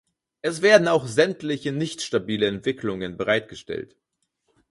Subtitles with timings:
[0.41, 3.95] Es werden auch sämtliche nicht stabile Entwicklungen bereitgestellt.